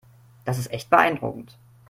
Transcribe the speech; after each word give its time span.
Das 0.45 0.57
ist 0.57 0.71
echt 0.71 0.89
beeindruckend. 0.89 1.59